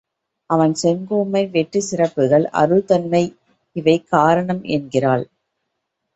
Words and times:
அவன் 0.49 0.73
செங்கோன்மை, 0.73 1.49
வெற்றிச் 1.51 1.87
சிறப்புகள், 1.89 2.45
அருள் 2.53 2.83
தன்மை 2.85 3.23
இவை 3.75 3.97
காரணம் 4.09 4.63
என்கிறாள். 4.69 5.25